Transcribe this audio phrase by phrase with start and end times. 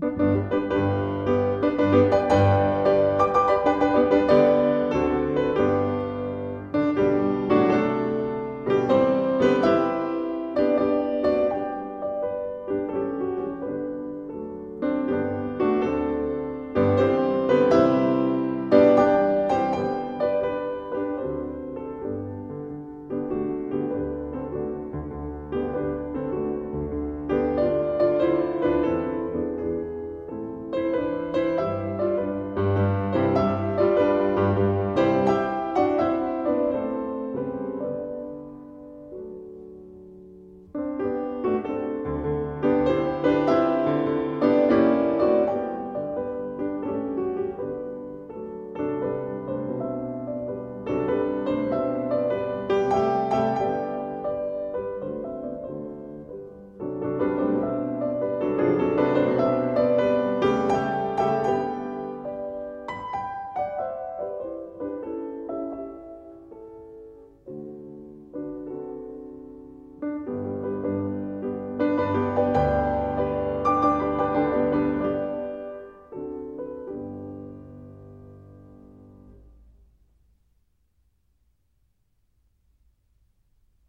[0.00, 0.57] Música